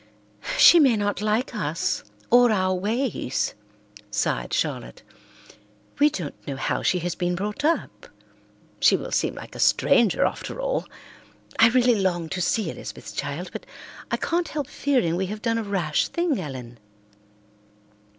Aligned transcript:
"She 0.57 0.79
may 0.79 0.95
not 0.97 1.21
like 1.21 1.53
us, 1.53 2.03
or 2.31 2.51
our 2.51 2.73
ways," 2.73 3.53
sighed 4.09 4.51
Charlotte. 4.51 5.03
"We 5.99 6.09
don't 6.09 6.33
know 6.47 6.55
how 6.55 6.81
she 6.81 6.97
has 7.05 7.13
been 7.13 7.35
brought 7.35 7.63
up. 7.63 8.07
She 8.79 8.95
will 8.97 9.11
seem 9.11 9.35
like 9.35 9.53
a 9.53 9.59
stranger 9.59 10.25
after 10.25 10.59
all. 10.59 10.87
I 11.59 11.67
really 11.69 11.93
long 11.93 12.29
to 12.29 12.41
see 12.41 12.71
Elizabeth's 12.71 13.11
child, 13.11 13.51
but 13.53 13.67
I 14.09 14.17
can't 14.17 14.47
help 14.47 14.65
fearing 14.69 15.17
we 15.17 15.27
have 15.27 15.43
done 15.43 15.59
a 15.59 15.63
rash 15.63 16.07
thing, 16.07 16.39
Ellen." 16.39 16.79